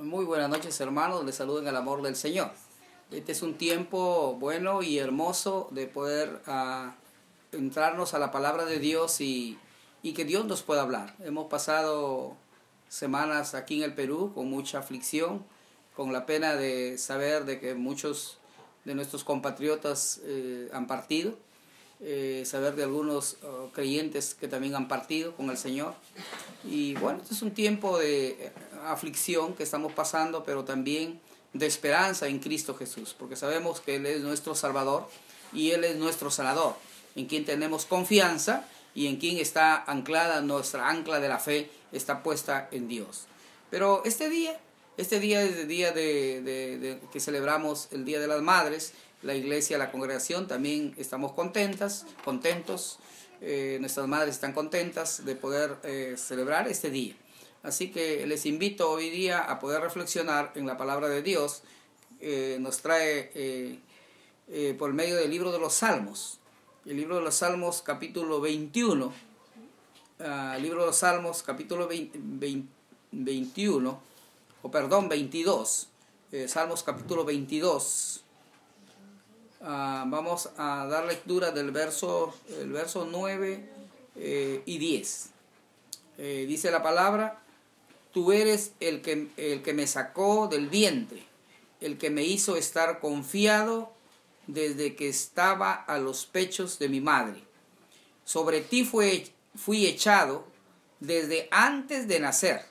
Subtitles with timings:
[0.00, 2.50] Muy buenas noches hermanos, les saludo en el amor del Señor.
[3.10, 6.90] Este es un tiempo bueno y hermoso de poder uh,
[7.54, 9.58] entrarnos a la palabra de Dios y,
[10.02, 11.14] y, que Dios nos pueda hablar.
[11.22, 12.34] Hemos pasado
[12.88, 15.44] semanas aquí en el Perú con mucha aflicción,
[15.94, 18.38] con la pena de saber de que muchos
[18.86, 21.36] de nuestros compatriotas eh, han partido,
[22.02, 25.94] eh, saber de algunos uh, creyentes que también han partido con el Señor.
[26.64, 28.52] Y bueno, este es un tiempo de
[28.86, 31.20] aflicción que estamos pasando, pero también
[31.52, 35.08] de esperanza en Cristo Jesús, porque sabemos que Él es nuestro Salvador
[35.52, 36.74] y Él es nuestro sanador,
[37.16, 42.22] en quien tenemos confianza y en quien está anclada nuestra ancla de la fe, está
[42.22, 43.26] puesta en Dios.
[43.70, 44.58] Pero este día,
[44.96, 49.34] este día es el día de, de que celebramos el Día de las Madres, la
[49.34, 52.98] iglesia, la congregación, también estamos contentas, contentos,
[53.40, 57.14] eh, nuestras madres están contentas de poder eh, celebrar este día.
[57.62, 61.62] Así que les invito hoy día a poder reflexionar en la palabra de Dios.
[62.20, 63.80] Eh, nos trae
[64.78, 66.38] por medio del libro de los Salmos.
[66.86, 69.06] El libro de los Salmos capítulo 21.
[69.06, 72.68] Uh, el libro de los Salmos capítulo 20, 20,
[73.12, 74.02] 21.
[74.62, 75.88] O perdón, 22.
[76.46, 78.24] Salmos capítulo 22.
[79.60, 83.68] Uh, vamos a dar lectura del verso, el verso 9
[84.16, 85.30] y 10.
[86.16, 87.40] dice la palabra,
[88.12, 91.22] Tú eres el que, el que me sacó del vientre,
[91.80, 93.92] el que me hizo estar confiado
[94.48, 97.44] desde que estaba a los pechos de mi madre.
[98.24, 100.44] Sobre ti fue, fui echado
[100.98, 102.64] desde antes de nacer,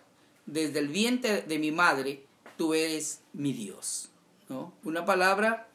[0.46, 2.26] desde el vientre de mi madre,
[2.58, 4.10] tú eres mi Dios.
[4.50, 4.74] ¿no?
[4.84, 5.69] Una palabra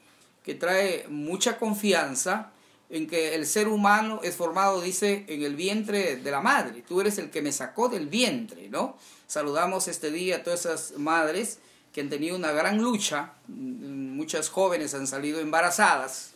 [0.44, 2.52] que trae mucha confianza
[2.90, 6.84] en que el ser humano es formado, dice, en el vientre de la madre.
[6.86, 8.96] Tú eres el que me sacó del vientre, ¿no?
[9.26, 11.58] Saludamos este día a todas esas madres
[11.92, 13.32] que han tenido una gran lucha.
[13.48, 16.32] Muchas jóvenes han salido embarazadas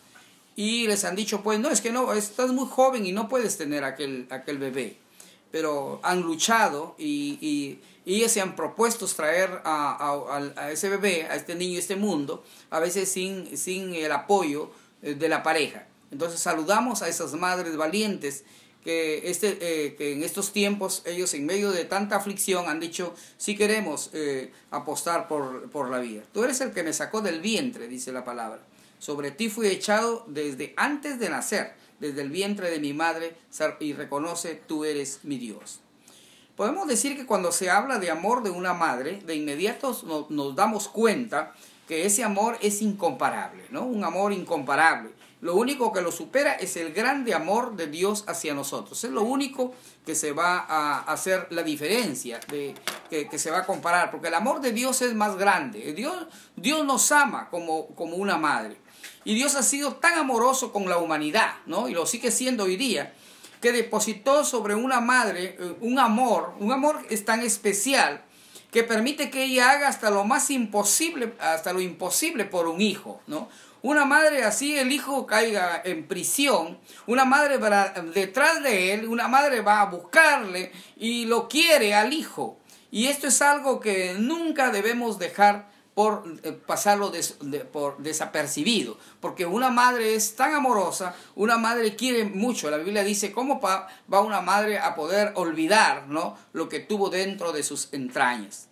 [0.56, 3.58] y les han dicho, pues no, es que no, estás muy joven y no puedes
[3.58, 4.96] tener aquel, aquel bebé.
[5.50, 11.24] Pero han luchado y, y, y se han propuesto traer a, a, a, ese bebé,
[11.24, 14.70] a este niño, a este mundo, a veces sin, sin el apoyo
[15.00, 15.86] de la pareja.
[16.10, 18.44] Entonces saludamos a esas madres valientes
[18.82, 23.14] que, este, eh, que en estos tiempos ellos en medio de tanta aflicción han dicho,
[23.36, 26.22] sí queremos eh, apostar por, por la vida.
[26.32, 28.60] Tú eres el que me sacó del vientre, dice la palabra.
[28.98, 33.36] Sobre ti fui echado desde antes de nacer, desde el vientre de mi madre,
[33.80, 35.80] y reconoce, tú eres mi Dios.
[36.56, 40.56] Podemos decir que cuando se habla de amor de una madre, de inmediato nos, nos
[40.56, 41.54] damos cuenta
[41.86, 43.84] que ese amor es incomparable, ¿no?
[43.84, 45.10] Un amor incomparable.
[45.40, 49.02] Lo único que lo supera es el grande amor de Dios hacia nosotros.
[49.04, 49.72] Es lo único
[50.04, 52.74] que se va a hacer la diferencia, de,
[53.08, 55.92] que, que se va a comparar, porque el amor de Dios es más grande.
[55.92, 56.26] Dios,
[56.56, 58.78] Dios nos ama como, como una madre.
[59.24, 61.88] Y Dios ha sido tan amoroso con la humanidad, ¿no?
[61.88, 63.14] Y lo sigue siendo hoy día,
[63.60, 68.24] que depositó sobre una madre un amor, un amor es tan especial
[68.70, 73.20] que permite que ella haga hasta lo más imposible, hasta lo imposible por un hijo,
[73.26, 73.48] ¿no?
[73.80, 79.28] Una madre así, el hijo caiga en prisión, una madre va detrás de él, una
[79.28, 82.58] madre va a buscarle y lo quiere al hijo.
[82.90, 87.10] Y esto es algo que nunca debemos dejar por eh, pasarlo
[87.72, 92.70] por desapercibido, porque una madre es tan amorosa, una madre quiere mucho.
[92.70, 93.88] La Biblia dice cómo va,
[94.20, 96.38] una madre a poder olvidar ¿no?
[96.52, 98.68] lo que tuvo dentro de sus entrañas.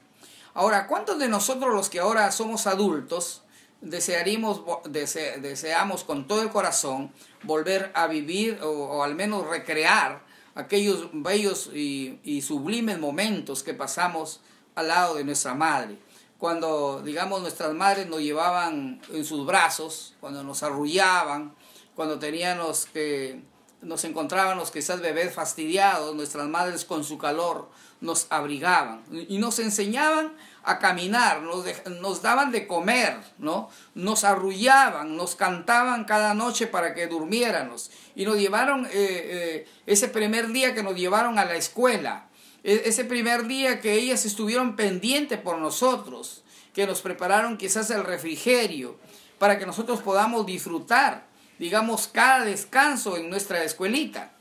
[0.55, 3.43] Ahora, ¿cuántos de nosotros los que ahora somos adultos
[3.81, 7.11] desearíamos, dese, deseamos con todo el corazón
[7.43, 10.23] volver a vivir o, al menos recrear
[10.55, 14.43] aquellos bellos y, sublimes momentos que pasamos
[14.77, 15.99] al lado de nuestra madre.
[16.39, 21.55] Cuando, digamos, nuestras madres nos llevaban en sus brazos, cuando nos arrullaban,
[21.95, 23.41] cuando teníamos que,
[23.81, 27.69] nos encontrábamos quizás bebés fastidiados, nuestras madres con su calor
[28.01, 30.33] nos abrigaban y nos enseñaban
[30.63, 33.71] a caminar, nos, de, nos daban de comer, ¿no?
[33.95, 37.91] Nos arrullaban, nos cantaban cada noche para que durmiéramos.
[38.15, 42.26] Y nos llevaron eh, eh, ese primer día que nos llevaron a la escuela,
[42.67, 46.43] ese primer día que ellas estuvieron pendientes por nosotros,
[46.75, 48.97] que nos prepararon quizás el refrigerio,
[49.39, 51.27] para que nosotros podamos disfrutar,
[51.59, 54.33] digamos, cada descanso en nuestra escuelita.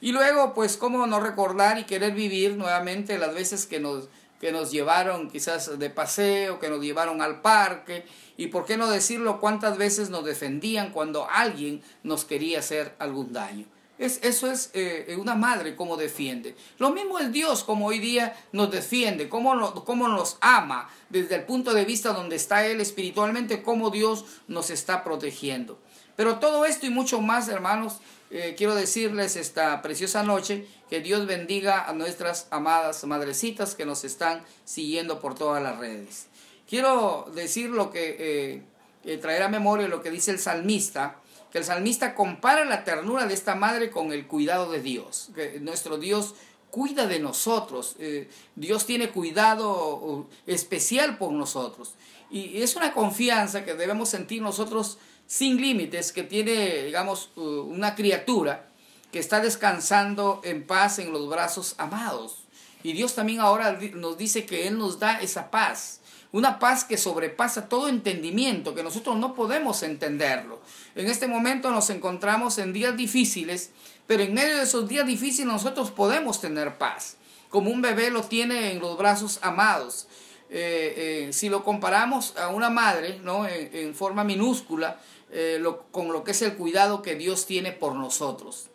[0.00, 4.08] Y luego, pues, cómo no recordar y querer vivir nuevamente las veces que nos
[4.44, 8.04] que nos llevaron quizás de paseo, que nos llevaron al parque,
[8.36, 13.32] y por qué no decirlo cuántas veces nos defendían cuando alguien nos quería hacer algún
[13.32, 13.64] daño.
[13.98, 16.56] Es, eso es eh, una madre como defiende.
[16.78, 21.72] Lo mismo es Dios como hoy día nos defiende, cómo, nos ama desde el punto
[21.74, 25.78] de vista donde está Él espiritualmente, cómo Dios nos está protegiendo.
[26.16, 27.98] Pero todo esto y mucho más, hermanos,
[28.30, 34.02] eh, quiero decirles esta preciosa noche que Dios bendiga a nuestras amadas madrecitas que nos
[34.02, 36.26] están siguiendo por todas las redes.
[36.68, 38.64] Quiero decir lo que
[39.04, 41.16] eh, traer a memoria lo que dice el salmista
[41.54, 45.30] que el salmista compara la ternura de esta madre con el cuidado de Dios.
[45.36, 46.34] Que nuestro Dios
[46.72, 47.94] cuida de nosotros.
[48.00, 51.94] Eh, Dios tiene cuidado especial por nosotros.
[52.28, 54.98] Y es una confianza que debemos sentir nosotros
[55.28, 58.68] sin límites, que tiene, digamos, una criatura
[59.12, 62.38] que está descansando en paz en los brazos amados.
[62.82, 66.00] Y Dios también ahora nos dice que Él nos da esa paz
[66.34, 70.58] una paz que sobrepasa todo entendimiento, que nosotros no podemos entenderlo.
[70.96, 73.70] En este momento nos encontramos en días difíciles,
[74.08, 77.18] pero en medio de esos días difíciles nosotros podemos tener paz,
[77.50, 80.08] como un bebé lo tiene en los brazos amados.
[80.50, 83.46] Eh, eh, si lo comparamos a una madre, ¿no?
[83.46, 85.00] en, forma minúscula,
[85.30, 88.70] eh, con lo que es el cuidado que Dios tiene por nosotros.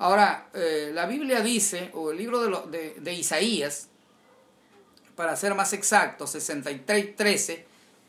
[0.00, 3.88] Ahora, la Biblia dice, o el libro de, de Isaías,
[5.18, 7.64] para ser más exacto, 63.13,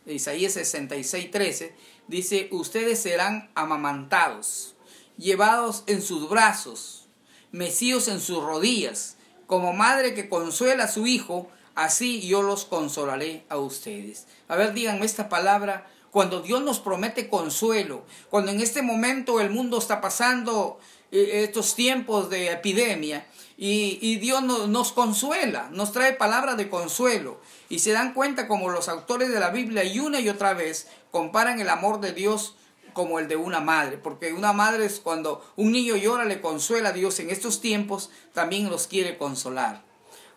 [0.05, 1.71] Isaías 66.13,
[2.07, 4.75] dice, ustedes serán amamantados,
[5.17, 7.07] llevados en sus brazos,
[7.51, 9.17] mecidos en sus rodillas,
[9.47, 14.27] como madre que consuela a su hijo, así yo los consolaré a ustedes.
[14.47, 19.49] A ver, díganme esta palabra, cuando Dios nos promete consuelo, cuando en este momento el
[19.49, 20.79] mundo está pasando
[21.11, 23.25] estos tiempos de epidemia,
[23.61, 27.41] y, Dios nos, consuela, nos trae palabra de consuelo.
[27.67, 30.87] Y se dan cuenta como los autores de la Biblia y una y otra vez
[31.11, 32.55] comparan el amor de Dios
[32.93, 36.89] como el de una madre, porque una madre es cuando un niño llora, le consuela
[36.89, 39.83] a Dios en estos tiempos, también los quiere consolar.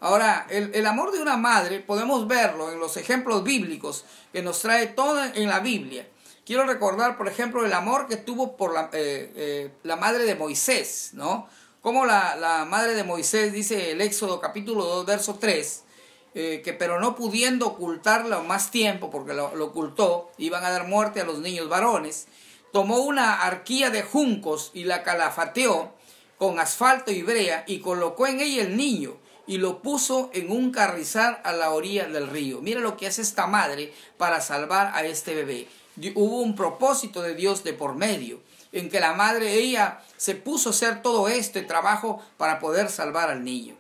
[0.01, 4.89] Ahora, el, amor de una madre podemos verlo en los ejemplos bíblicos que nos trae
[4.89, 6.09] todo en la Biblia.
[6.45, 10.35] Quiero recordar, por ejemplo, el amor que tuvo por la, eh, eh, la madre de
[10.35, 11.47] Moisés, ¿no?
[11.81, 15.85] Como la, madre de Moisés dice el Éxodo capítulo 2, verso 3,
[16.35, 21.21] eh, que pero no pudiendo ocultarlo más tiempo, porque lo, ocultó, iban a dar muerte
[21.21, 22.27] a los niños varones,
[22.73, 25.93] tomó una arquía de juncos y la calafateó
[26.39, 29.17] con asfalto y brea y colocó en ella el niño
[29.47, 32.61] y lo puso en un carrizal a la orilla del río.
[32.61, 35.69] Mira lo que hace esta madre para salvar a este bebé.
[36.15, 38.41] Hubo un propósito de Dios de por medio
[38.73, 43.31] en que la madre, ella se puso a hacer todo este trabajo para poder salvar
[43.31, 43.77] al niño.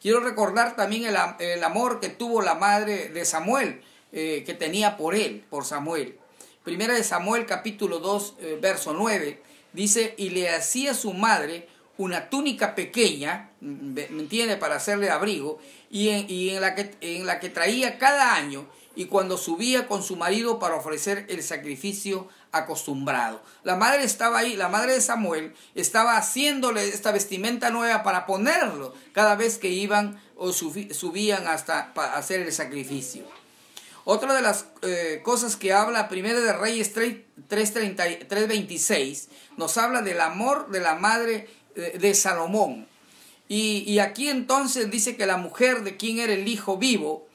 [0.00, 3.82] Quiero recordar también el, amor que tuvo la madre de Samuel,
[4.12, 6.18] eh, que tenía por él, por Samuel.
[6.64, 9.42] Primera de Samuel capítulo 2, eh, verso 9,
[9.74, 11.68] dice, y le hacía su madre
[11.98, 15.58] una túnica pequeña, ¿me entiende?, para hacerle abrigo,
[15.90, 20.16] y, en, la que, en la que traía cada año, y cuando subía con su
[20.16, 23.42] marido para ofrecer el sacrificio acostumbrado.
[23.62, 28.92] La madre estaba ahí, la madre de Samuel estaba haciéndole esta vestimenta nueva para ponerlo
[29.12, 33.24] cada vez que iban o subían hasta hacer el sacrificio.
[34.04, 40.70] Otra de las eh, cosas que habla Primera de Reyes 3.26 nos habla del amor
[40.70, 42.88] de la madre eh, de Salomón.
[43.46, 47.28] Y, y aquí entonces dice que la mujer de quien era el hijo vivo,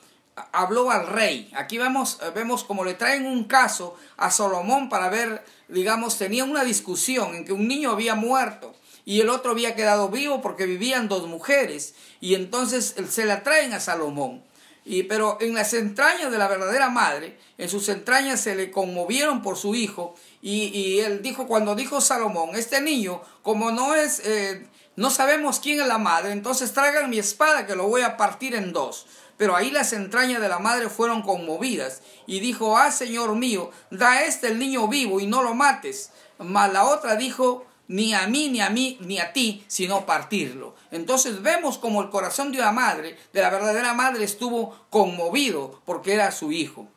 [0.51, 1.51] habló al rey.
[1.55, 6.43] Aquí vemos, eh, vemos como le traen un caso a Salomón para ver, digamos, tenía
[6.43, 8.75] una discusión en que un niño había muerto
[9.05, 13.73] y el otro había quedado vivo porque vivían dos mujeres y entonces se la traen
[13.73, 14.43] a Salomón.
[14.87, 19.41] Y, pero en las entrañas de la verdadera madre, en sus entrañas se le conmovieron
[19.41, 24.19] por su hijo y, y él dijo, cuando dijo Salomón, este niño, como no es,
[24.25, 28.15] eh, no sabemos quién es la madre, entonces traigan mi espada que lo voy a
[28.15, 29.07] partir en dos.
[29.37, 34.23] Pero ahí las entrañas de la madre fueron conmovidas y dijo, ah, Señor mío, da
[34.23, 36.11] este el niño vivo y no lo mates.
[36.37, 40.75] Mas la otra dijo, ni a mí, ni a mí, ni a ti, sino partirlo.
[40.91, 46.13] Entonces vemos como el corazón de la madre, de la verdadera madre, estuvo conmovido porque
[46.13, 46.87] era su hijo.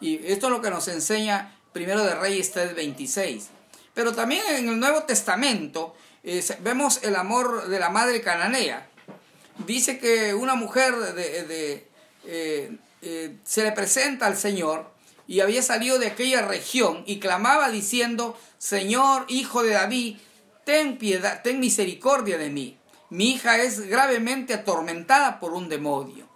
[0.00, 3.48] Y esto es lo que nos enseña primero de Reyes 3:26.
[3.92, 8.89] Pero también en el Nuevo Testamento eh, vemos el amor de la madre cananea
[9.66, 11.88] dice que una mujer de,
[12.26, 14.90] eh, eh, se le presenta al Señor
[15.26, 20.18] y había salido de aquella región y clamaba diciendo, Señor, hijo de David,
[20.64, 22.78] ten piedad, ten misericordia de mí.
[23.10, 26.28] Mi hija es gravemente atormentada por un demonio.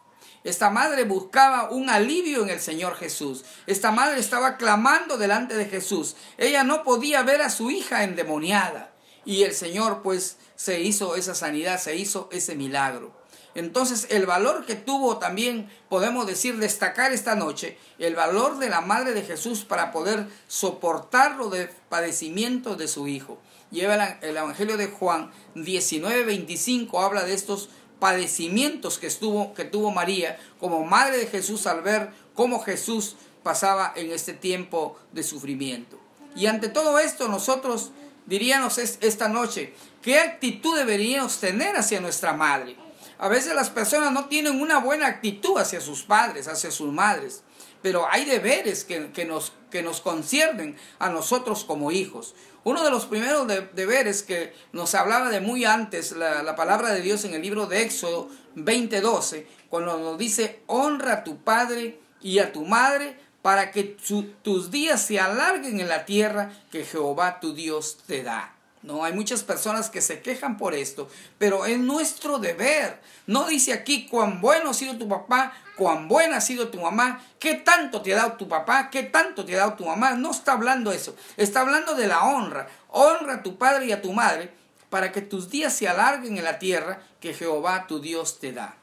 [0.44, 3.44] Esta madre buscaba un alivio en el Señor Jesús.
[3.66, 6.16] Esta madre estaba clamando delante de Jesús.
[6.36, 8.93] Ella no podía ver a su hija endemoniada.
[9.24, 13.12] Y el Señor pues se hizo esa sanidad, se hizo ese milagro.
[13.54, 18.80] Entonces el valor que tuvo también, podemos decir, destacar esta noche, el valor de la
[18.80, 23.38] Madre de Jesús para poder soportar los de padecimientos de su Hijo.
[23.70, 30.38] Lleva el Evangelio de Juan 19:25, habla de estos padecimientos que, estuvo, que tuvo María
[30.58, 35.98] como Madre de Jesús al ver cómo Jesús pasaba en este tiempo de sufrimiento.
[36.34, 37.92] Y ante todo esto nosotros
[38.26, 42.76] diríamos esta noche, ¿qué actitud deberíamos tener hacia nuestra madre?
[43.18, 47.42] A veces las personas no tienen una buena actitud hacia sus padres, hacia sus madres,
[47.80, 52.34] pero hay deberes que, nos, que nos conciernen a nosotros como hijos.
[52.64, 57.02] Uno de los primeros deberes que nos hablaba de muy antes la, la palabra de
[57.02, 62.38] Dios en el libro de Éxodo 20:12, cuando nos dice, honra a tu padre y
[62.38, 67.52] a tu madre para que tus días se alarguen en la tierra que Jehová tu
[67.52, 68.54] Dios te da.
[68.80, 73.02] No, hay muchas personas que se quejan por esto, pero es nuestro deber.
[73.26, 77.22] No dice aquí cuán bueno ha sido tu papá, cuán buena ha sido tu mamá,
[77.38, 80.12] qué tanto te ha dado tu papá, qué tanto te ha dado tu mamá.
[80.14, 82.66] No está hablando eso, está hablando de la honra.
[82.88, 84.54] Honra a tu padre y a tu madre
[84.88, 88.76] para que tus días se alarguen en la tierra que Jehová tu Dios te da.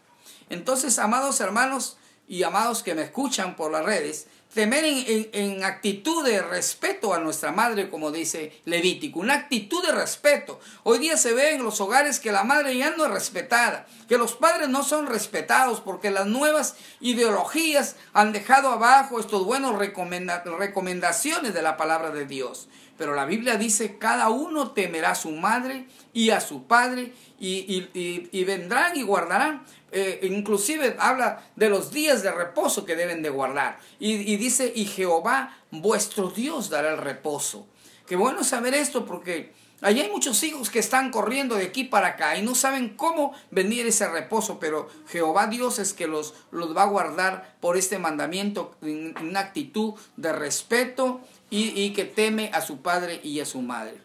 [0.51, 6.41] Entonces, amados hermanos y amados que me escuchan por las redes, temer en, actitud de
[6.41, 10.59] respeto a nuestra madre, como dice Levítico, una actitud de respeto.
[10.83, 14.17] Hoy día se ve en los hogares que la madre ya no es respetada, que
[14.17, 21.53] los padres no son respetados porque las nuevas ideologías han dejado abajo estos buenos recomendaciones
[21.53, 22.67] de la palabra de Dios.
[23.01, 27.89] Pero la Biblia dice, cada uno temerá a su madre y a su padre y,
[28.31, 33.29] y vendrán y guardarán eh, inclusive habla de los días de reposo que deben de
[33.29, 33.79] guardar.
[33.99, 37.67] Y, y, dice, y Jehová vuestro Dios dará el reposo.
[38.07, 42.07] Qué bueno saber esto porque allí hay muchos hijos que están corriendo de aquí para
[42.07, 46.75] acá y no saben cómo venir ese reposo, pero Jehová Dios es que los, los
[46.75, 51.19] va a guardar por este mandamiento en una actitud de respeto
[51.51, 53.97] y, que teme a su padre y a su madre.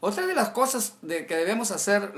[0.00, 2.12] Otra de las cosas de, que debemos hacer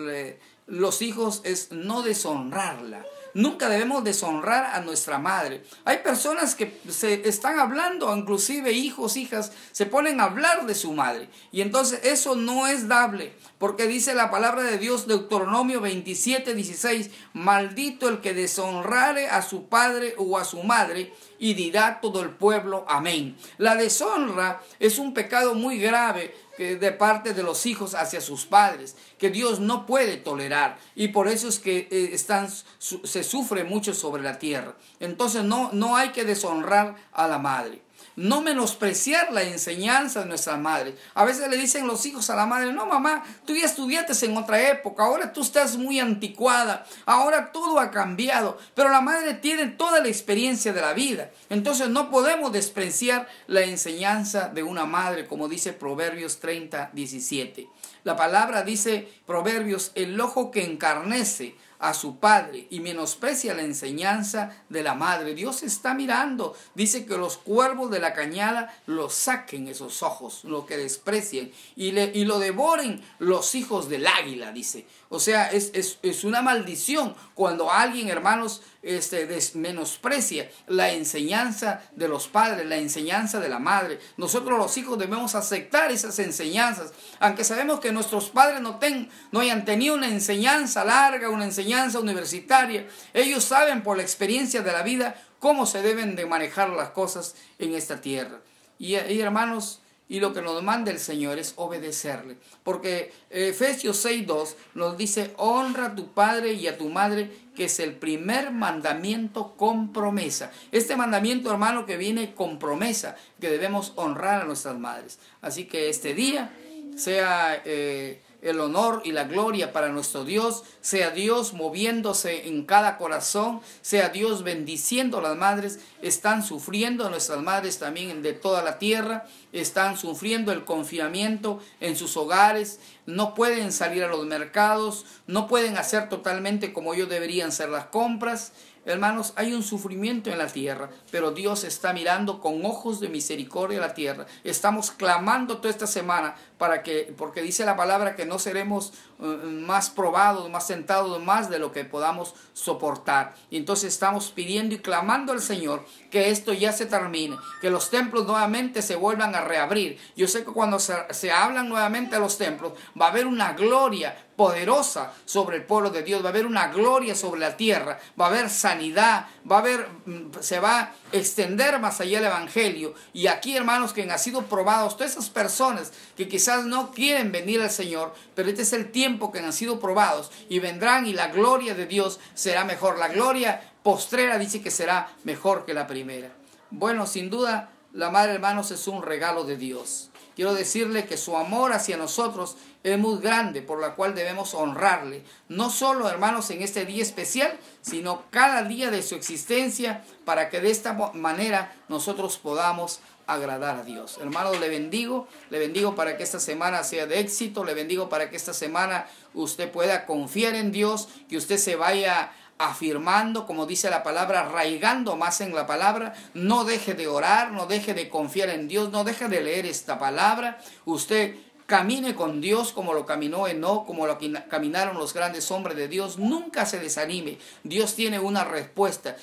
[0.66, 3.04] los hijos es no deshonrarla.
[3.34, 5.64] Nunca debemos deshonrar a nuestra madre.
[5.84, 10.92] Hay personas que se están hablando, inclusive hijos, hijas, se ponen a hablar de su
[10.92, 11.28] madre.
[11.50, 17.10] Y entonces eso no es dable, porque dice la palabra de Dios, Deuteronomio 27, 16,
[17.32, 22.30] maldito el que deshonrare a su padre o a su madre, y dirá todo el
[22.30, 23.36] pueblo, amén.
[23.58, 28.96] La deshonra es un pecado muy grave de parte de los hijos hacia sus padres,
[29.18, 33.94] que Dios no puede tolerar y por eso es que eh, están, se sufre mucho
[33.94, 34.76] sobre la tierra.
[35.00, 37.83] Entonces no, no hay que deshonrar a la madre
[38.16, 40.94] no menospreciar la enseñanza de nuestra madre.
[41.14, 44.36] A veces le dicen los hijos a la madre, no mamá, tú ya estudiaste en
[44.36, 49.66] otra época, ahora tú estás muy anticuada, ahora todo ha cambiado, pero la madre tiene
[49.66, 51.30] toda la experiencia de la vida.
[51.50, 57.68] Entonces no podemos despreciar la enseñanza de una madre, como dice Proverbios 30, 17.
[58.04, 64.50] La palabra dice, Proverbios, el ojo que encarnece a su padre y menosprecia la enseñanza
[64.70, 65.34] de la madre.
[65.34, 66.56] Dios está mirando.
[66.74, 71.92] Dice que los cuervos de la cañada lo saquen esos ojos, lo que desprecien, y,
[71.92, 74.86] le, y lo devoren los hijos del águila, dice.
[75.10, 82.08] O sea, es, es, es una maldición cuando alguien, hermanos, este, menosprecia la enseñanza de
[82.08, 83.98] los padres, la enseñanza de la madre.
[84.16, 89.40] Nosotros los hijos debemos aceptar esas enseñanzas, aunque sabemos que nuestros padres no, ten, no
[89.40, 92.86] hayan tenido una enseñanza larga, una enseñanza universitaria.
[93.12, 97.34] Ellos saben por la experiencia de la vida cómo se deben de manejar las cosas
[97.58, 98.40] en esta tierra.
[98.78, 102.36] Y, y hermanos, y lo que nos manda el Señor es obedecerle.
[102.62, 107.80] Porque Efesios 6.2 nos dice, honra a tu padre y a tu madre, que es
[107.80, 110.52] el primer mandamiento con promesa.
[110.72, 115.18] Este mandamiento, hermano, que viene con promesa, que debemos honrar a nuestras madres.
[115.40, 116.52] Así que este día
[116.96, 117.60] sea...
[117.64, 123.60] Eh, el honor y la gloria para nuestro Dios, sea Dios moviéndose en cada corazón,
[123.80, 129.26] sea Dios bendiciendo a las madres, están sufriendo nuestras madres también de toda la tierra,
[129.52, 135.78] están sufriendo el confinamiento en sus hogares, no pueden salir a los mercados, no pueden
[135.78, 138.52] hacer totalmente como ellos deberían ser las compras,
[138.86, 143.80] Hermanos, hay un sufrimiento en la tierra, pero Dios está mirando con ojos de misericordia
[143.80, 144.26] la tierra.
[144.44, 149.24] Estamos clamando toda esta semana para que, porque dice la palabra que no seremos uh,
[149.24, 153.34] más probados, más sentados, más de lo que podamos soportar.
[153.50, 157.88] Y entonces estamos pidiendo y clamando al Señor que esto ya se termine, que los
[157.88, 159.98] templos nuevamente se vuelvan a reabrir.
[160.14, 164.23] Yo sé que cuando se hablan nuevamente a los templos, va a haber una gloria
[164.36, 168.26] poderosa sobre el pueblo de Dios, va a haber una gloria sobre la tierra, va
[168.26, 172.94] a haber sanidad, va a haber, mm, se va a extender más allá el Evangelio.
[173.12, 177.60] Y aquí, hermanos, que han sido probados, todas esas personas que quizás no quieren venir
[177.60, 181.28] al Señor, pero este es el tiempo que han sido probados y vendrán y la
[181.28, 182.98] gloria de Dios será mejor.
[182.98, 186.30] La gloria postrera dice que será mejor que la primera.
[186.70, 190.10] Bueno, sin duda, la madre, hermanos, es un regalo de Dios.
[190.34, 195.24] Quiero decirle que su amor hacia nosotros es muy grande, por la cual debemos honrarle.
[195.48, 200.60] No solo, hermanos, en este día especial, sino cada día de su existencia, para que
[200.60, 204.18] de esta manera nosotros podamos agradar a Dios.
[204.20, 208.28] Hermanos, le bendigo, le bendigo para que esta semana sea de éxito, le bendigo para
[208.28, 213.88] que esta semana usted pueda confiar en Dios, que usted se vaya afirmando, como dice
[213.88, 216.12] la palabra, arraigando más en la palabra.
[216.34, 219.98] No deje de orar, no deje de confiar en Dios, no deje de leer esta
[219.98, 220.58] palabra.
[220.84, 221.34] Usted
[221.66, 224.18] Camine con Dios como lo caminó Enoch, como lo
[224.50, 226.18] caminaron los grandes hombres de Dios.
[226.18, 227.38] Nunca se desanime.
[227.62, 229.16] Dios tiene una respuesta.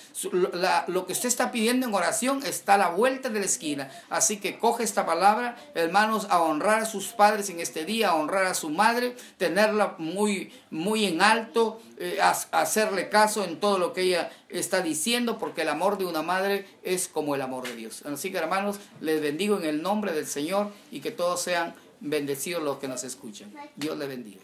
[0.88, 3.92] lo que usted está pidiendo en oración está a la vuelta de la esquina.
[4.10, 8.16] Así que coge esta palabra, hermanos, a honrar a sus padres en este día, a
[8.16, 12.20] honrar a su madre, tenerla muy, muy en alto, eh,
[12.52, 16.68] hacerle caso en todo lo que ella está diciendo, porque el amor de una madre
[16.82, 18.04] es como el amor de Dios.
[18.04, 22.62] Así que, hermanos, les bendigo en el nombre del Señor y que todos sean bendecidos
[22.62, 23.54] los que nos escuchan.
[23.76, 24.42] Dios le bendiga.